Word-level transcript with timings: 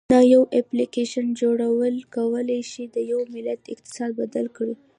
د 0.13 0.15
یو 0.33 0.43
اپلیکیشن 0.59 1.25
جوړول 1.41 1.95
کولی 2.15 2.61
شي 2.71 2.83
د 2.95 2.97
یو 3.11 3.19
ملت 3.33 3.61
اقتصاد 3.73 4.11
بدل 4.21 4.45
کړي. 4.57 4.75